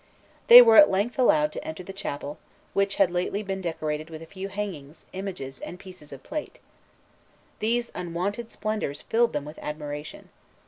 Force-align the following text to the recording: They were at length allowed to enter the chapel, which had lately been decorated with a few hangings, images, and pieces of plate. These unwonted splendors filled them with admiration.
They 0.47 0.63
were 0.63 0.77
at 0.77 0.89
length 0.89 1.19
allowed 1.19 1.51
to 1.51 1.63
enter 1.63 1.83
the 1.83 1.93
chapel, 1.93 2.39
which 2.73 2.95
had 2.95 3.11
lately 3.11 3.43
been 3.43 3.61
decorated 3.61 4.09
with 4.09 4.23
a 4.23 4.25
few 4.25 4.47
hangings, 4.47 5.05
images, 5.13 5.59
and 5.59 5.77
pieces 5.77 6.11
of 6.11 6.23
plate. 6.23 6.57
These 7.59 7.91
unwonted 7.93 8.49
splendors 8.49 9.03
filled 9.03 9.31
them 9.33 9.45
with 9.45 9.59
admiration. 9.59 10.29